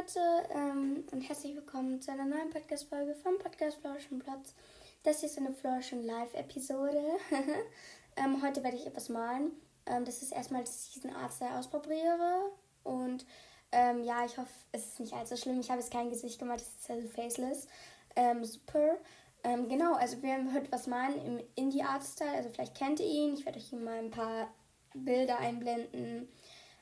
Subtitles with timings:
[0.00, 4.54] Leute ähm, und herzlich willkommen zu einer neuen Podcast-Folge vom Podcast Florschenplatz.
[5.02, 7.02] Das hier ist eine Florschen Live-Episode.
[8.16, 9.50] ähm, heute werde ich etwas malen.
[9.84, 12.50] Ähm, das ist erstmal, dass ich diesen Artstyle ausprobiere.
[12.82, 13.26] Und
[13.72, 15.60] ähm, ja, ich hoffe, es ist nicht allzu schlimm.
[15.60, 17.68] Ich habe jetzt kein Gesicht gemacht, es ist also faceless.
[18.16, 18.96] Ähm, super.
[19.44, 22.36] Ähm, genau, also wir werden heute was malen im Indie-Art-Style.
[22.36, 23.34] Also vielleicht kennt ihr ihn.
[23.34, 24.50] Ich werde euch hier mal ein paar
[24.94, 26.28] Bilder einblenden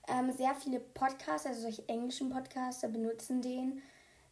[0.09, 3.83] ähm, sehr viele Podcasts, also solche englischen Podcaster benutzen den,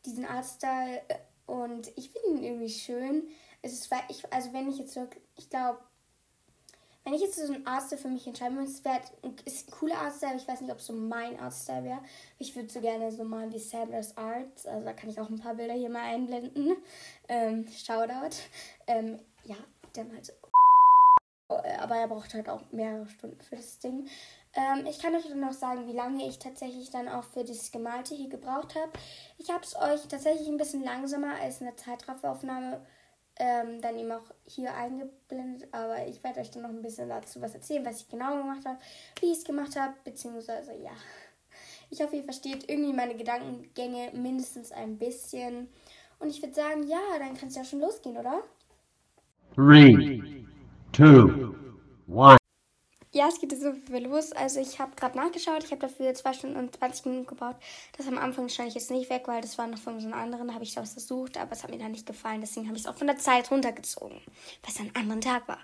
[0.05, 3.29] diesen Artstyle äh, und ich finde ihn irgendwie schön.
[3.63, 5.79] Es ist, ich, also wenn ich jetzt wirklich, ich glaube,
[7.05, 9.01] wenn ich jetzt so einen Artstyle für mich entscheiden muss, wäre
[9.45, 12.01] ist ein cooler Artstyle, ich weiß nicht, ob es so mein Artstyle wäre.
[12.39, 15.39] Ich würde so gerne so malen wie Sanders Arts, also da kann ich auch ein
[15.39, 16.77] paar Bilder hier mal einblenden.
[17.29, 18.37] Ähm, Shoutout.
[18.89, 19.57] Ähm, ja,
[19.93, 20.33] dann halt so.
[21.87, 24.09] Aber er braucht halt auch mehrere Stunden für das Ding.
[24.55, 27.71] Ähm, ich kann euch dann noch sagen, wie lange ich tatsächlich dann auch für dieses
[27.71, 28.91] Gemalte hier gebraucht habe.
[29.39, 32.81] Ich habe es euch tatsächlich ein bisschen langsamer als eine Zeitrafferaufnahme
[33.39, 35.69] ähm, dann eben auch hier eingeblendet.
[35.73, 38.65] Aber ich werde euch dann noch ein bisschen dazu was erzählen, was ich genau gemacht
[38.65, 38.79] habe,
[39.21, 40.93] wie ich es gemacht habe, beziehungsweise ja.
[41.89, 45.69] Ich hoffe, ihr versteht irgendwie meine Gedankengänge mindestens ein bisschen.
[46.19, 48.43] Und ich würde sagen, ja, dann kann es ja schon losgehen, oder?
[49.55, 50.21] 3,
[50.93, 51.46] 2,
[52.09, 52.39] 1.
[53.13, 54.33] Ja, es geht so viel los.
[54.33, 55.65] Also ich habe gerade nachgeschaut.
[55.65, 57.57] Ich habe dafür 2 Stunden und 20 Minuten gebraucht.
[57.97, 60.15] Das am Anfang schneide ich jetzt nicht weg, weil das war noch von so einem
[60.15, 60.53] anderen.
[60.53, 62.43] Habe ich das versucht, aber es hat mir dann nicht gefallen.
[62.43, 64.21] Deswegen habe ich es auch von der Zeit runtergezogen,
[64.65, 65.61] was ein anderen Tag war.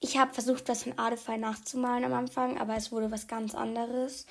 [0.00, 4.26] Ich habe versucht, was von Adefy nachzumalen am Anfang, aber es wurde was ganz anderes.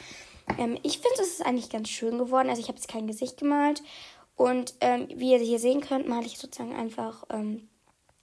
[0.57, 2.49] Ähm, ich finde, es ist eigentlich ganz schön geworden.
[2.49, 3.81] Also ich habe jetzt kein Gesicht gemalt.
[4.35, 7.69] Und ähm, wie ihr hier sehen könnt, male ich sozusagen einfach ähm,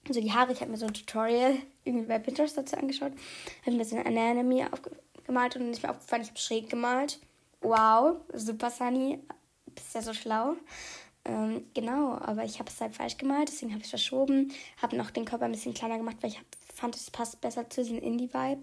[0.09, 0.53] so die Haare.
[0.53, 3.13] Ich habe mir so ein Tutorial irgendwie bei Pinterest dazu angeschaut.
[3.63, 7.21] Habe ein bisschen Anatomy aufgemalt und ist mir aufgefallen, ich habe schräg gemalt.
[7.61, 9.19] Wow, super Sunny.
[9.75, 10.57] Bist ja so schlau.
[11.25, 14.53] Ähm, genau, aber ich habe es halt falsch gemalt, deswegen habe ich es verschoben.
[14.81, 17.71] Habe noch den Körper ein bisschen kleiner gemacht, weil ich hab, fand, es passt besser
[17.71, 18.63] zu diesem Indie-Vibe.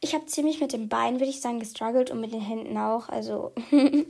[0.00, 3.08] Ich habe ziemlich mit den Beinen, würde ich sagen, gestruggelt und mit den Händen auch.
[3.08, 3.52] Also.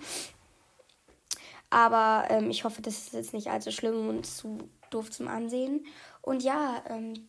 [1.70, 4.58] aber ähm, ich hoffe, das ist jetzt nicht allzu schlimm und zu
[4.90, 5.86] doof zum Ansehen.
[6.22, 7.28] Und ja, ähm,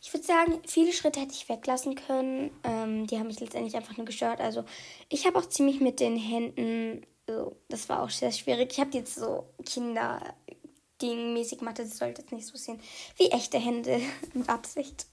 [0.00, 2.50] ich würde sagen, viele Schritte hätte ich weglassen können.
[2.62, 4.40] Ähm, die haben mich letztendlich einfach nur gestört.
[4.40, 4.64] Also
[5.08, 8.72] ich habe auch ziemlich mit den Händen, so, das war auch sehr schwierig.
[8.72, 10.20] Ich habe jetzt so Kinder
[11.00, 12.80] dingmäßig gemacht, das sollte jetzt nicht so sehen
[13.16, 14.00] wie echte Hände
[14.34, 15.06] mit Absicht.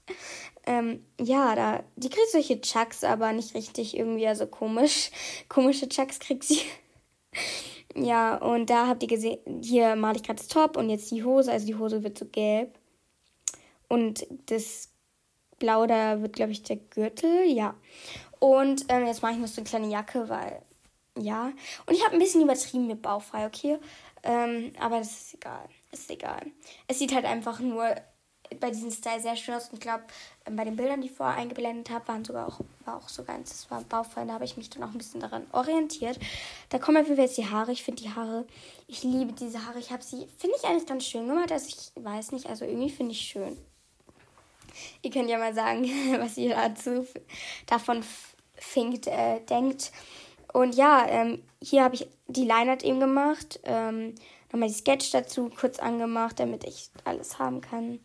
[0.66, 5.10] Ähm, ja, da, die kriegt solche Chucks, aber nicht richtig irgendwie, also komisch.
[5.48, 6.60] Komische Chucks kriegt sie.
[7.94, 11.24] Ja, und da habt ihr gesehen, hier male ich gerade das Top und jetzt die
[11.24, 12.78] Hose, also die Hose wird so gelb.
[13.88, 14.88] Und das
[15.58, 17.46] Blau, da wird, glaube ich, der Gürtel.
[17.46, 17.74] Ja.
[18.40, 20.62] Und ähm, jetzt mache ich noch so eine kleine Jacke, weil.
[21.18, 21.52] Ja.
[21.86, 23.78] Und ich habe ein bisschen übertrieben mit Baufrei, okay?
[24.22, 25.68] Ähm, aber das ist egal.
[25.92, 26.40] Ist egal.
[26.88, 27.94] Es sieht halt einfach nur
[28.60, 29.68] bei diesem Style sehr schön aus.
[29.68, 30.04] Und ich glaube,
[30.46, 33.24] ähm, bei den Bildern, die ich vorher eingeblendet habe, waren sogar auch, war auch so
[33.24, 34.24] ganz, das war baufrei.
[34.24, 36.18] Da habe ich mich dann auch ein bisschen daran orientiert.
[36.68, 37.72] Da kommen auf jeden Fall jetzt die Haare.
[37.72, 38.46] Ich finde die Haare,
[38.86, 39.78] ich liebe diese Haare.
[39.78, 41.52] Ich habe sie, finde ich eigentlich ganz schön gemacht.
[41.52, 43.56] Also ich weiß nicht, also irgendwie finde ich schön.
[45.02, 45.84] Ihr könnt ja mal sagen,
[46.18, 47.06] was ihr dazu
[47.66, 48.02] davon
[48.54, 49.92] finkt, äh, denkt.
[50.52, 53.60] Und ja, ähm, hier habe ich die Line-Art eben gemacht.
[53.64, 54.14] Ähm,
[54.52, 58.00] nochmal die Sketch dazu kurz angemacht, damit ich alles haben kann.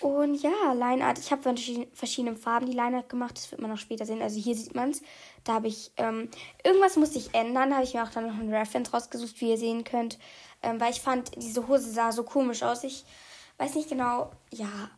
[0.00, 1.18] Und ja, Line-Art.
[1.18, 1.56] Ich habe von
[1.92, 3.36] verschiedenen Farben die Line-Art gemacht.
[3.36, 4.22] Das wird man auch später sehen.
[4.22, 5.02] Also hier sieht man es.
[5.44, 6.28] Da habe ich, ähm,
[6.64, 7.70] irgendwas musste ich ändern.
[7.70, 10.18] Da habe ich mir auch dann noch ein Reference rausgesucht, wie ihr sehen könnt.
[10.62, 12.82] Ähm, weil ich fand, diese Hose sah so komisch aus.
[12.82, 13.04] Ich
[13.58, 14.90] weiß nicht genau, ja,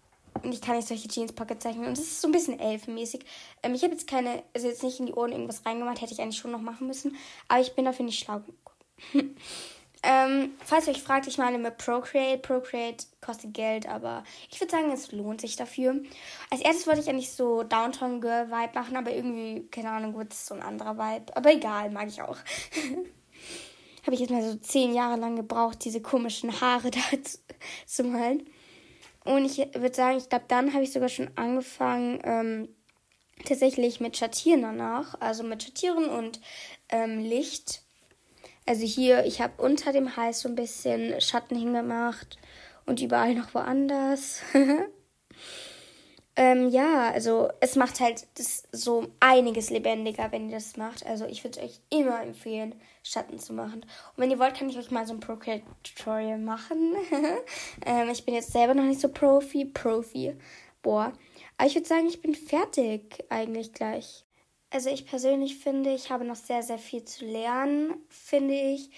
[0.42, 1.86] und ich kann nicht solche Jeans-Pocket zeichnen.
[1.86, 3.24] Und das ist so ein bisschen elfenmäßig.
[3.62, 6.20] Ähm, ich habe jetzt keine, also jetzt nicht in die Ohren irgendwas reingemacht, hätte ich
[6.20, 7.16] eigentlich schon noch machen müssen.
[7.48, 8.76] Aber ich bin dafür nicht schlau genug.
[10.02, 12.38] ähm, falls ihr euch fragt, ich meine mit Procreate.
[12.38, 16.00] Procreate kostet Geld, aber ich würde sagen, es lohnt sich dafür.
[16.50, 20.32] Als erstes wollte ich eigentlich so Downtown Girl Vibe machen, aber irgendwie, keine Ahnung, wird
[20.32, 21.36] es so ein anderer Vibe.
[21.36, 22.36] Aber egal, mag ich auch.
[24.06, 27.38] habe ich jetzt mal so zehn Jahre lang gebraucht, diese komischen Haare da zu,
[27.86, 28.48] zu malen.
[29.24, 32.68] Und ich würde sagen, ich glaube, dann habe ich sogar schon angefangen, ähm,
[33.44, 35.20] tatsächlich mit Schattieren danach.
[35.20, 36.40] Also mit Schattieren und
[36.88, 37.82] ähm, Licht.
[38.66, 42.38] Also hier, ich habe unter dem Hals so ein bisschen Schatten hingemacht
[42.84, 44.40] und überall noch woanders.
[46.38, 51.04] Ähm, ja, also es macht halt das so einiges lebendiger, wenn ihr das macht.
[51.06, 53.80] Also ich würde euch immer empfehlen, Schatten zu machen.
[53.82, 56.94] Und wenn ihr wollt, kann ich euch mal so ein Procreate-Tutorial machen.
[57.86, 59.64] ähm, ich bin jetzt selber noch nicht so Profi.
[59.64, 60.36] Profi.
[60.82, 61.14] Boah.
[61.56, 64.25] Aber ich würde sagen, ich bin fertig eigentlich gleich.
[64.76, 68.90] Also ich persönlich finde, ich habe noch sehr, sehr viel zu lernen, finde ich.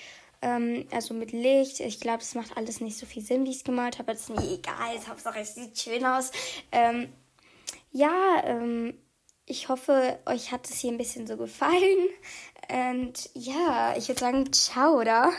[0.43, 1.79] Ähm, also mit Licht.
[1.79, 4.11] Ich glaube, es macht alles nicht so viel Sinn, wie ich es gemalt habe.
[4.11, 4.99] Das ist mir egal.
[5.09, 6.33] Hauptsache, es sieht schön aus.
[6.73, 7.13] Ähm,
[7.93, 8.99] ja, ähm,
[9.47, 12.09] ich hoffe, euch hat es hier ein bisschen so gefallen.
[12.69, 15.31] Und ja, ich würde sagen, ciao, oder?